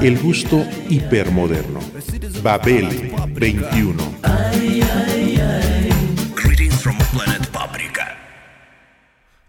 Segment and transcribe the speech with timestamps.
[0.00, 1.80] El gusto hipermoderno.
[2.42, 2.88] Babel
[3.34, 4.18] 21.
[6.34, 8.16] Greetings from planet Paprika.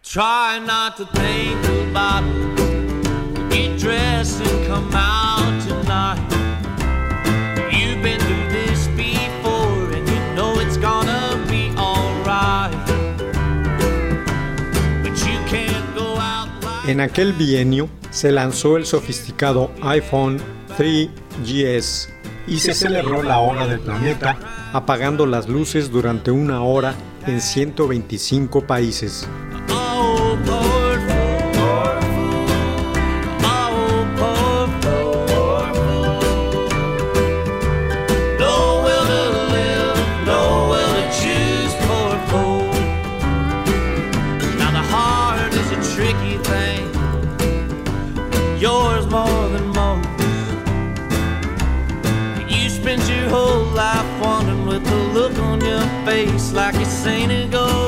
[0.03, 3.49] Try not to think about it.
[3.49, 5.12] Get dressed and come out
[16.93, 20.38] En aquel bienio se lanzó el sofisticado iPhone
[20.77, 22.09] 3GS
[22.45, 24.38] y se celebró la hora del planeta
[24.73, 26.94] apagando las luces durante una hora
[27.25, 29.27] en 125 países.
[56.05, 57.83] face like you seen it go.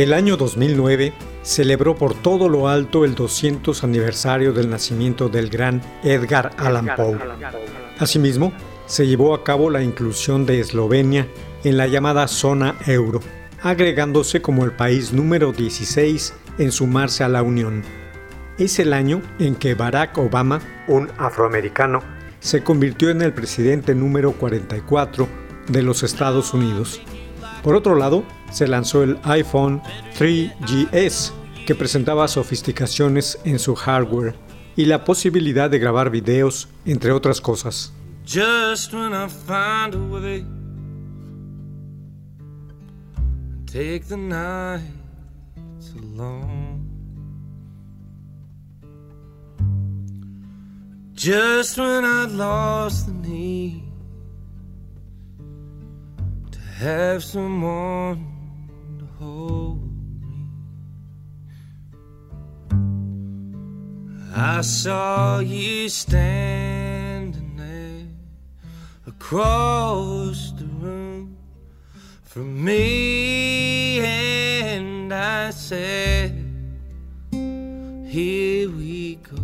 [0.00, 1.12] El año 2009
[1.42, 7.18] celebró por todo lo alto el 200 aniversario del nacimiento del gran Edgar Allan Poe.
[7.98, 8.50] Asimismo,
[8.86, 11.28] se llevó a cabo la inclusión de Eslovenia
[11.64, 13.20] en la llamada zona euro,
[13.60, 17.82] agregándose como el país número 16 en sumarse a la Unión.
[18.56, 22.02] Es el año en que Barack Obama, un afroamericano,
[22.38, 25.28] se convirtió en el presidente número 44
[25.68, 27.02] de los Estados Unidos.
[27.62, 29.82] Por otro lado, se lanzó el iPhone
[30.18, 31.32] 3GS,
[31.66, 34.34] que presentaba sofisticaciones en su hardware
[34.76, 37.92] y la posibilidad de grabar videos, entre otras cosas.
[38.24, 40.44] Just when I find a way,
[43.66, 44.16] take the
[45.96, 46.86] alone.
[51.14, 53.89] Just when I lost the need
[56.80, 58.24] have someone
[58.98, 59.82] to hold
[60.22, 60.48] me,
[64.34, 68.06] I saw you standing there
[69.06, 71.36] across the room
[72.22, 76.32] from me, and I said,
[77.30, 79.42] Here we go.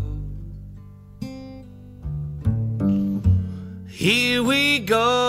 [3.89, 5.26] Here we go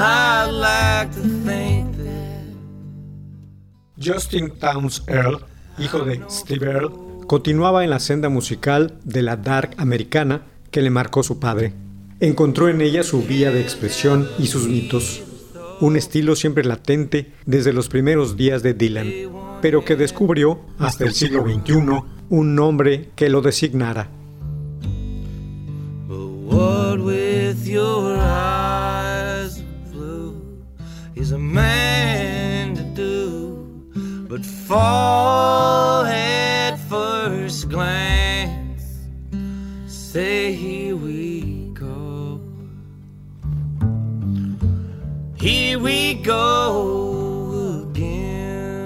[0.00, 2.40] Like to think that.
[3.98, 5.44] Justin Towns Earl,
[5.78, 6.92] hijo de Steve Earl,
[7.26, 11.74] continuaba en la senda musical de la dark americana que le marcó su padre.
[12.18, 15.22] Encontró en ella su vía de expresión y sus mitos,
[15.80, 19.12] un estilo siempre latente desde los primeros días de Dylan,
[19.60, 21.74] pero que descubrió hasta el siglo XXI
[22.30, 24.08] un nombre que lo designara.
[26.08, 28.69] But what with your eyes of blue
[31.20, 33.84] is a man to do
[34.26, 38.84] but fall at first glance?
[39.86, 42.40] Say here we go.
[45.36, 48.80] Here we go again.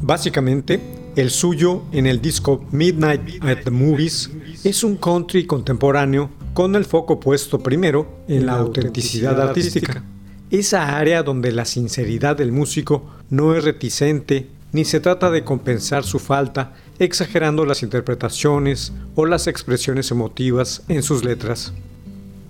[0.00, 0.80] Básicamente,
[1.16, 4.30] el suyo en el disco Midnight at the Movies
[4.64, 10.04] es un country contemporáneo con el foco puesto primero en la autenticidad artística,
[10.50, 16.04] esa área donde la sinceridad del músico no es reticente ni se trata de compensar
[16.04, 21.72] su falta exagerando las interpretaciones o las expresiones emotivas en sus letras.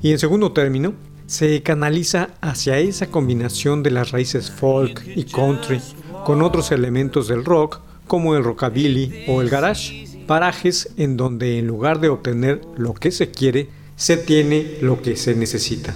[0.02, 0.94] Y en segundo término,
[1.26, 5.81] se canaliza hacia esa combinación de las raíces folk y country
[6.25, 11.66] con otros elementos del rock como el rockabilly o el garage, parajes en donde en
[11.66, 13.69] lugar de obtener lo que se quiere,
[14.02, 15.94] se tiene lo que se necesita.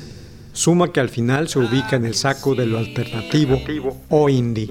[0.52, 3.60] Suma que al final se ubica en el saco de lo alternativo
[4.10, 4.68] o indie.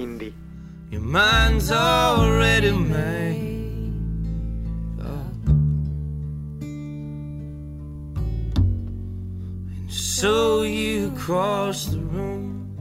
[9.90, 12.72] So you cross the room,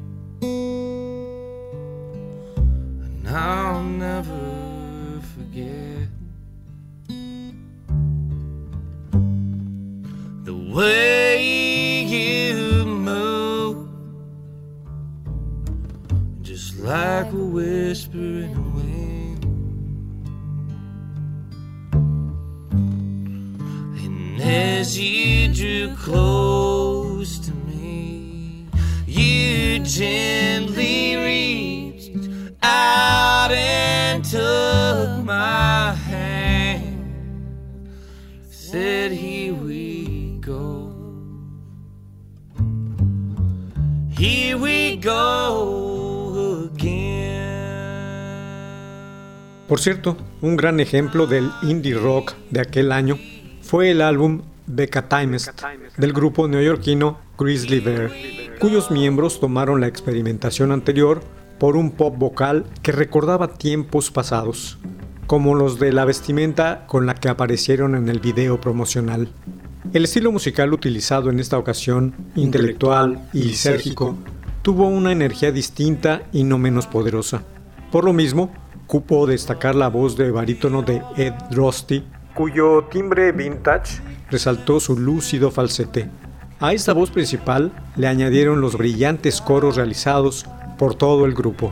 [3.25, 4.64] and never
[10.75, 13.87] way you move,
[16.41, 19.45] just like a whisper in the wind.
[24.03, 28.67] And as you drew close to me,
[29.07, 32.29] you gently reached
[32.61, 35.64] out and took my
[49.67, 53.17] Por cierto, un gran ejemplo del indie rock de aquel año
[53.61, 55.61] fue el álbum Becca Timest
[55.97, 58.11] del grupo neoyorquino Grizzly Bear
[58.59, 61.21] cuyos miembros tomaron la experimentación anterior
[61.59, 64.77] por un pop vocal que recordaba tiempos pasados,
[65.27, 69.29] como los de la vestimenta con la que aparecieron en el video promocional.
[69.93, 74.17] El estilo musical utilizado en esta ocasión, intelectual y lisérgico,
[74.65, 77.43] tuvo una energía distinta y no menos poderosa.
[77.91, 78.51] Por lo mismo,
[78.87, 82.03] cupo destacar la voz de barítono de Ed Rusty,
[82.33, 84.01] cuyo timbre vintage
[84.31, 86.09] resaltó su lúcido falsete.
[86.59, 90.47] A esta voz principal le añadieron los brillantes coros realizados
[90.79, 91.71] por todo el grupo.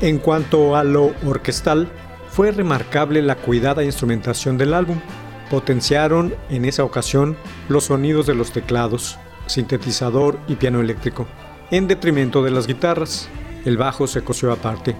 [0.00, 1.88] En cuanto a lo orquestal,
[2.30, 4.98] fue remarcable la cuidada instrumentación del álbum.
[5.50, 7.36] Potenciaron en esa ocasión
[7.68, 11.26] los sonidos de los teclados, sintetizador y piano eléctrico,
[11.70, 13.28] en detrimento de las guitarras.
[13.66, 14.96] El bajo se cosió aparte.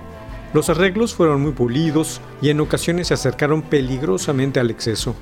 [0.52, 5.14] Los arreglos fueron muy pulidos y en ocasiones se acercaron peligrosamente al exceso.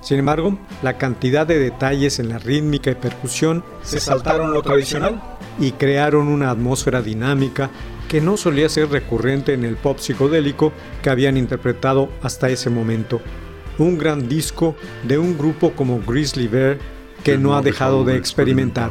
[0.00, 5.20] Sin embargo, la cantidad de detalles en la rítmica y percusión se saltaron lo tradicional
[5.60, 7.70] y crearon una atmósfera dinámica
[8.08, 13.20] que no solía ser recurrente en el pop psicodélico que habían interpretado hasta ese momento.
[13.78, 16.78] Un gran disco de un grupo como Grizzly Bear
[17.24, 18.90] que no ha dejado de experimentar.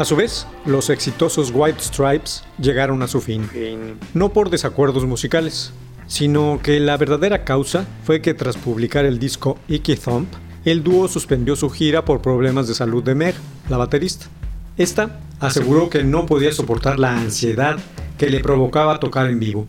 [0.00, 3.46] A su vez, los exitosos White Stripes llegaron a su fin,
[4.14, 5.74] no por desacuerdos musicales,
[6.06, 10.32] sino que la verdadera causa fue que tras publicar el disco Icky Thump,
[10.64, 13.34] el dúo suspendió su gira por problemas de salud de Meg,
[13.68, 14.24] la baterista.
[14.78, 17.78] Esta aseguró que no podía soportar la ansiedad
[18.16, 19.68] que le provocaba tocar en vivo.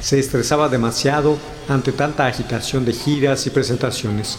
[0.00, 1.36] Se estresaba demasiado
[1.68, 4.38] ante tanta agitación de giras y presentaciones.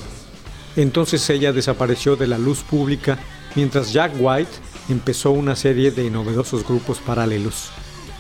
[0.75, 3.17] Entonces ella desapareció de la luz pública
[3.55, 4.51] mientras Jack White
[4.89, 7.69] empezó una serie de novedosos grupos paralelos,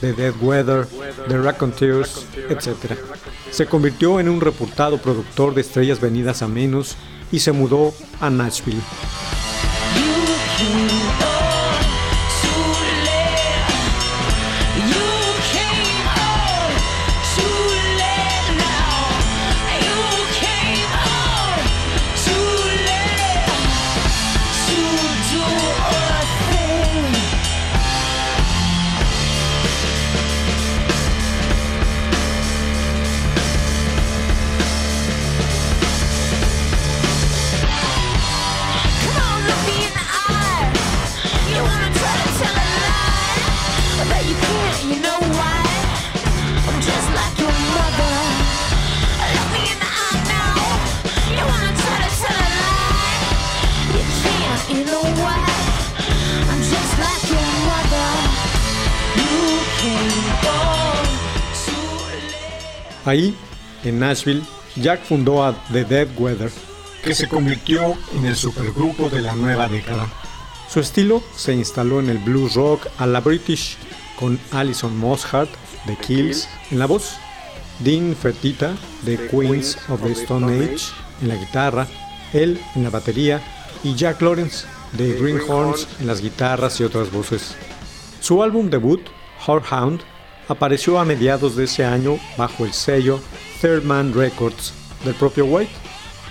[0.01, 0.87] The Dead Weather,
[1.27, 2.97] The Raconteurs, etc.
[3.51, 6.95] Se convirtió en un reputado productor de estrellas venidas a menos
[7.31, 8.81] y se mudó a Nashville.
[63.05, 63.35] Ahí,
[63.83, 64.43] en Nashville,
[64.75, 66.51] Jack fundó a The Dead Weather,
[67.03, 70.07] que se convirtió en el supergrupo de la nueva década.
[70.69, 73.77] Su estilo se instaló en el blues rock a la British,
[74.19, 75.49] con Alison Mosshart
[75.85, 77.17] de Kills en la voz,
[77.79, 80.85] Dean Fertita de Queens of the Stone Age
[81.21, 81.87] en la guitarra,
[82.33, 83.41] él en la batería
[83.83, 87.55] y Jack Lawrence de Greenhorns en las guitarras y otras voces.
[88.19, 89.01] Su álbum debut,
[89.45, 90.01] Whorehound,
[90.47, 93.19] apareció a mediados de ese año bajo el sello
[93.61, 94.73] Third Man Records
[95.03, 95.71] del propio White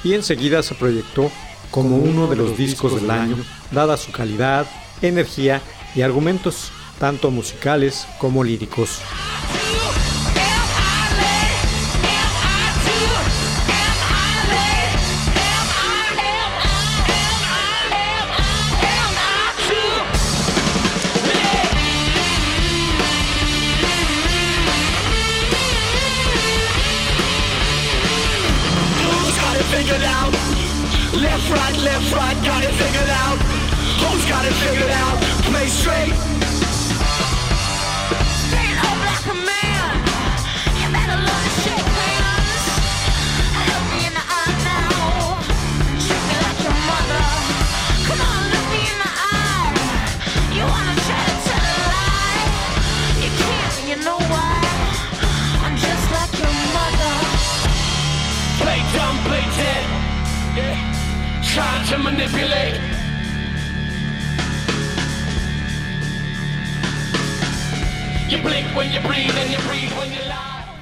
[0.02, 1.30] y enseguida se proyectó
[1.70, 3.36] como uno de los discos del año,
[3.72, 4.66] dada su calidad,
[5.02, 5.60] energía
[5.94, 9.00] y argumentos, tanto musicales como líricos.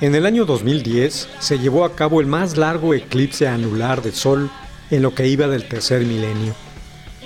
[0.01, 4.51] En el año 2010 se llevó a cabo el más largo eclipse anular de Sol
[4.91, 6.55] en lo que iba del tercer milenio.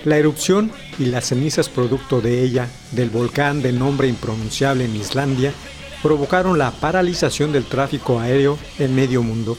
[0.05, 5.53] La erupción y las cenizas producto de ella del volcán de nombre impronunciable en Islandia
[6.03, 9.57] provocaron la paralización del tráfico aéreo en medio mundo.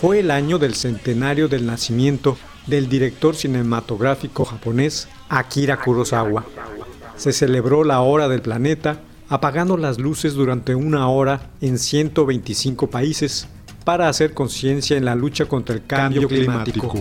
[0.00, 2.38] Fue el año del centenario del nacimiento
[2.68, 6.44] del director cinematográfico japonés Akira Kurosawa.
[7.16, 13.48] Se celebró la hora del planeta apagando las luces durante una hora en 125 países
[13.84, 16.92] para hacer conciencia en la lucha contra el cambio, climático.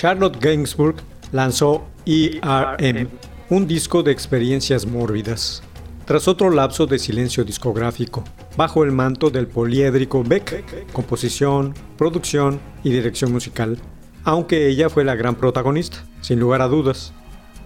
[0.00, 0.94] Charlotte Gainsbourg
[1.32, 3.08] lanzó ERM,
[3.50, 5.60] un disco de experiencias mórbidas.
[6.04, 8.22] Tras otro lapso de silencio discográfico,
[8.56, 13.76] bajo el manto del poliédrico Beck, composición, producción y dirección musical,
[14.22, 17.12] aunque ella fue la gran protagonista, sin lugar a dudas.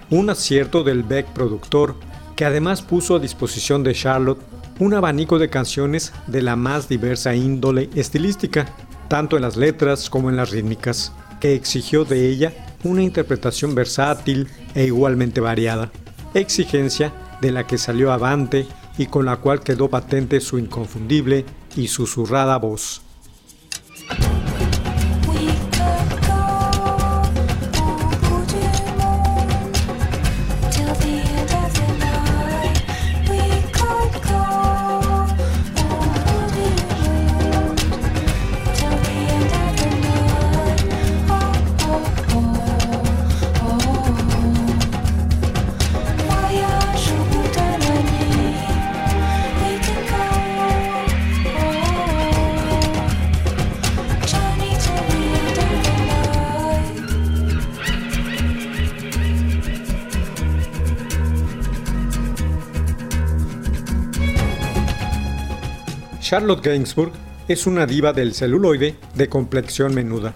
[0.08, 1.96] Un acierto del Beck productor,
[2.34, 4.40] que además puso a disposición de Charlotte
[4.78, 8.74] un abanico de canciones de la más diversa índole estilística,
[9.08, 11.12] tanto en las letras como en las rítmicas,
[11.42, 12.52] que exigió de ella
[12.84, 14.46] una interpretación versátil
[14.76, 15.90] e igualmente variada,
[16.34, 18.64] exigencia de la que salió avante
[18.96, 21.44] y con la cual quedó patente su inconfundible
[21.75, 23.01] y susurrada voz.
[66.32, 67.12] Charlotte Gainsbourg
[67.47, 70.32] es una diva del celuloide de complexión menuda,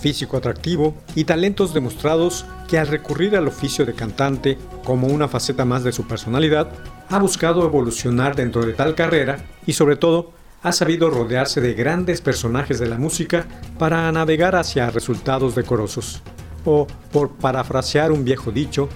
[0.00, 5.64] físico atractivo y talentos demostrados que al recurrir al oficio de cantante como una faceta
[5.64, 6.70] más de su personalidad,
[7.08, 10.30] ha buscado evolucionar dentro de tal carrera y sobre todo
[10.62, 13.44] ha sabido rodearse de grandes personajes de la música
[13.76, 16.22] para navegar hacia resultados decorosos.
[16.64, 18.88] O, por parafrasear un viejo dicho,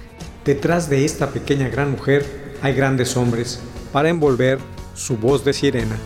[0.45, 2.25] detrás de esta pequeña gran mujer
[2.61, 3.59] hay grandes hombres
[3.91, 4.57] para envolver
[4.93, 5.97] su voz de sirena.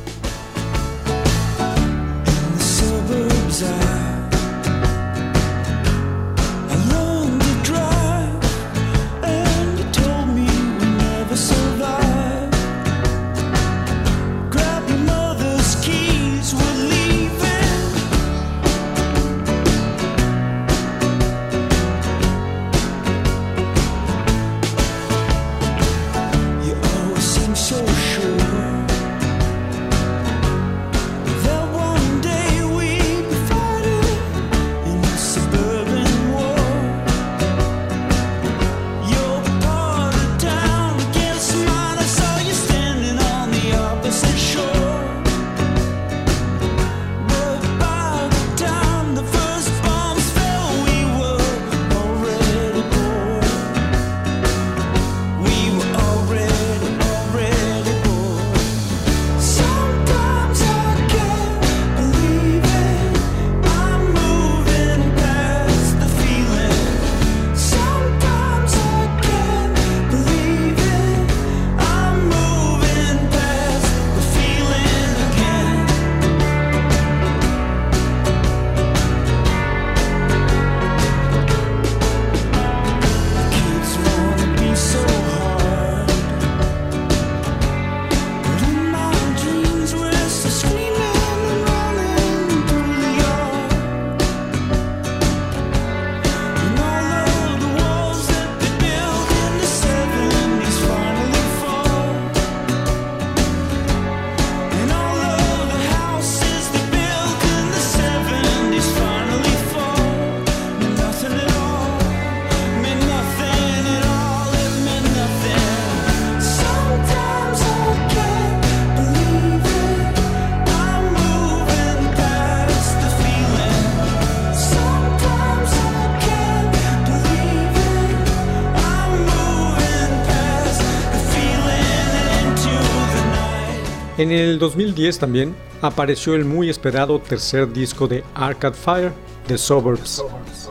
[134.19, 139.13] En el 2010 también apareció el muy esperado tercer disco de Arcade Fire,
[139.47, 140.21] The Suburbs,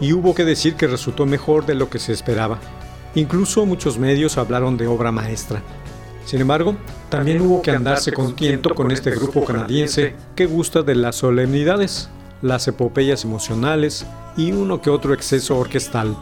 [0.03, 2.59] y hubo que decir que resultó mejor de lo que se esperaba.
[3.15, 5.63] Incluso muchos medios hablaron de obra maestra.
[6.27, 6.77] Sin embargo,
[7.09, 12.11] también hubo que andarse contento con este grupo canadiense que gusta de las solemnidades,
[12.43, 14.05] las epopeyas emocionales
[14.37, 16.15] y uno que otro exceso orquestal.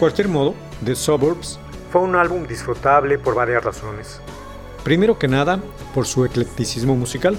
[0.00, 1.60] Cualquier modo, The Suburbs
[1.92, 4.22] fue un álbum disfrutable por varias razones.
[4.82, 5.60] Primero que nada,
[5.94, 7.38] por su eclecticismo musical,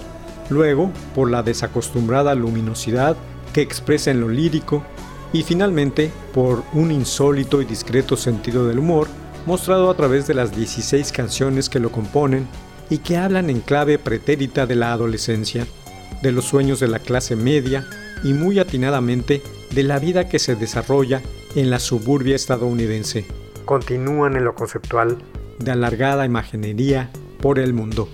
[0.52, 3.18] luego por la desacostumbrada luminosidad
[3.52, 4.84] que expresa en lo lírico
[5.34, 9.08] y finalmente por un insólito y discreto sentido del humor
[9.48, 12.48] mostrado a través de las 16 canciones que lo componen
[12.92, 15.66] y que hablan en clave pretérita de la adolescencia,
[16.22, 17.88] de los sueños de la clase media
[18.24, 21.24] y muy atinadamente de la vida que se desarrolla
[21.56, 23.26] en la suburbia estadounidense.
[23.66, 25.18] Continúan en lo conceptual
[25.60, 28.10] de alargada imaginería por el mundo.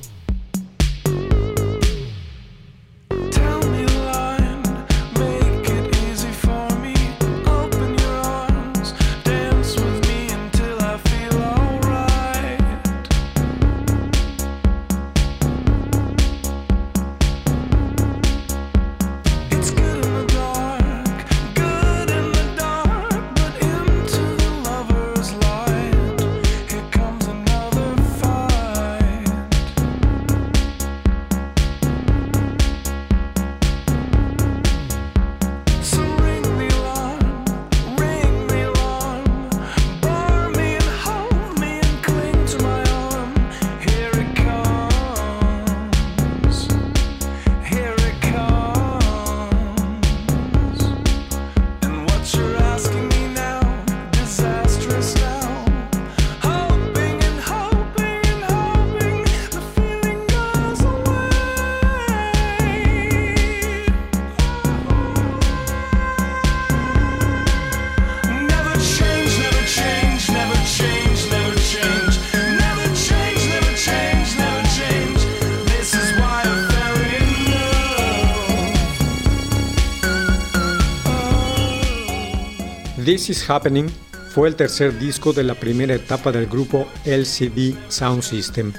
[83.28, 83.90] This Is Happening
[84.30, 88.72] fue el tercer disco de la primera etapa del grupo LCD Sound System,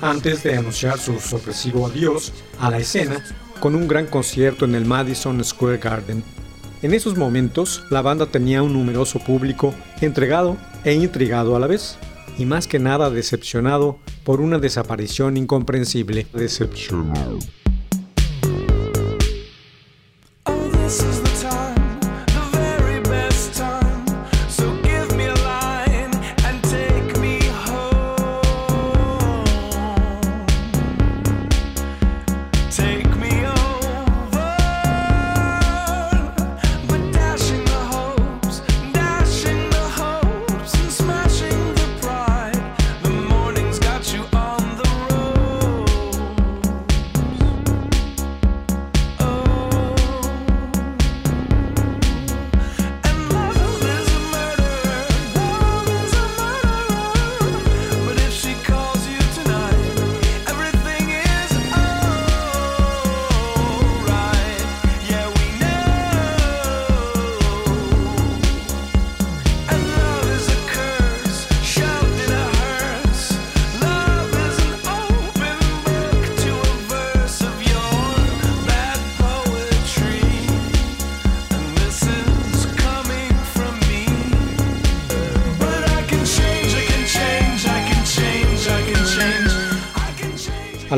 [0.00, 3.24] antes de anunciar su sorpresivo adiós a la escena
[3.58, 6.22] con un gran concierto en el Madison Square Garden.
[6.82, 11.98] En esos momentos, la banda tenía un numeroso público entregado e intrigado a la vez,
[12.38, 16.24] y más que nada decepcionado por una desaparición incomprensible.
[16.34, 17.40] Decepcionado.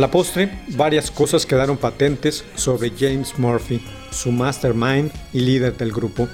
[0.00, 6.26] La postre, varias cosas quedaron patentes sobre James Murphy, su mastermind y líder del grupo,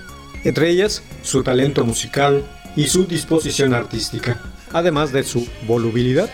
[0.44, 2.44] entre ellas su talento musical
[2.76, 4.40] y su disposición artística,
[4.72, 6.30] además de su volubilidad.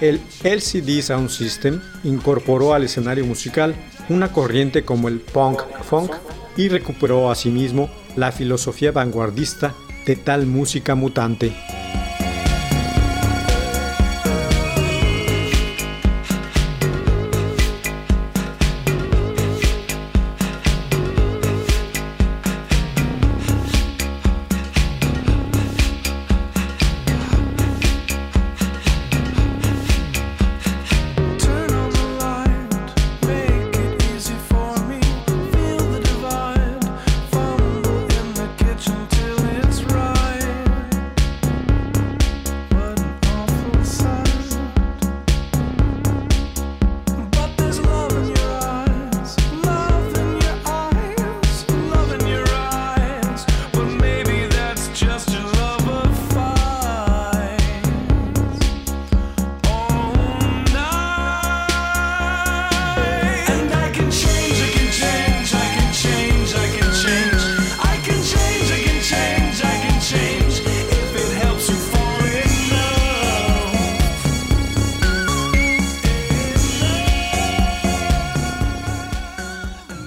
[0.00, 3.74] El LCD Sound System incorporó al escenario musical
[4.08, 6.12] una corriente como el punk funk
[6.56, 9.74] y recuperó asimismo la filosofía vanguardista
[10.06, 11.52] de tal música mutante.